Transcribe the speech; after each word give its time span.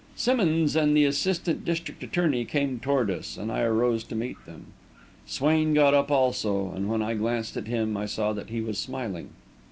Simmonds 0.15 0.75
and 0.75 0.97
the 0.97 1.05
assistant 1.05 1.63
district 1.63 2.01
attorney 2.01 2.43
came 2.43 2.79
toward 2.79 3.11
us, 3.11 3.37
and 3.37 3.51
I 3.51 3.61
arose 3.61 4.03
to 4.05 4.15
meet 4.15 4.43
them. 4.47 4.73
Swain 5.27 5.75
got 5.75 5.93
up, 5.93 6.09
also, 6.09 6.71
and 6.75 6.89
when 6.89 7.03
I 7.03 7.13
glanced 7.13 7.55
at 7.55 7.67
him 7.67 7.95
I 7.95 8.07
saw 8.07 8.33
that 8.33 8.49
he 8.49 8.61
was 8.61 8.79
smiling. 8.79 9.29